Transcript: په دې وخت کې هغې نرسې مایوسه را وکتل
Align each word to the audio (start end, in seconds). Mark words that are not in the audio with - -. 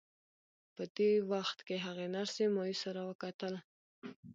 په 0.75 0.83
دې 0.97 1.11
وخت 1.31 1.57
کې 1.67 1.75
هغې 1.85 2.07
نرسې 2.15 2.45
مایوسه 2.55 2.89
را 2.97 3.03
وکتل 3.09 3.53